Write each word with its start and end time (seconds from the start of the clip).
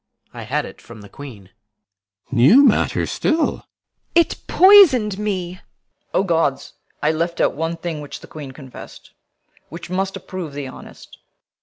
I 0.33 0.41
had 0.45 0.65
it 0.65 0.81
from 0.81 1.01
the 1.01 1.09
Queen. 1.09 1.51
CYMBELINE. 2.31 2.35
New 2.47 2.65
matter 2.65 3.05
still? 3.05 3.37
IMOGEN. 3.51 3.63
It 4.15 4.37
poison'd 4.47 5.19
me. 5.19 5.57
CORNELIUS. 5.57 6.09
O 6.15 6.23
gods! 6.23 6.73
I 7.03 7.11
left 7.11 7.39
out 7.39 7.53
one 7.53 7.77
thing 7.77 8.01
which 8.01 8.21
the 8.21 8.25
Queen 8.25 8.51
confess'd, 8.51 9.11
Which 9.69 9.91
must 9.91 10.17
approve 10.17 10.53
thee 10.53 10.65
honest. 10.65 11.19